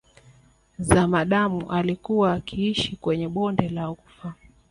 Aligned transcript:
Zamadamu 0.79 1.71
alikuwa 1.71 2.33
akiishi 2.33 2.95
kwenye 2.95 3.27
bonde 3.27 3.69
la 3.69 3.91
Ufa 3.91 4.33